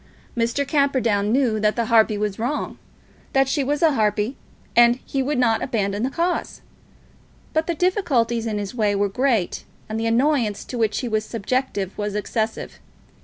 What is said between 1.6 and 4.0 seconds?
the harpy was wrong, that she was a